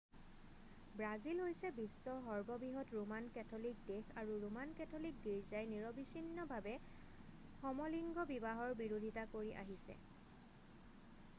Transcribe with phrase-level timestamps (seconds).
[0.99, 6.73] Brazil হৈছে বিশ্বৰ সৰ্ববৃহৎ ৰোমান কেথলিক দেশ আৰু ৰোমান কেথলিক গীৰ্জাই নিৰৱচ্ছিন্নভাৱে
[7.61, 9.99] সমলিংগ বিবাহৰ বিৰোধিতা কৰি আহিছে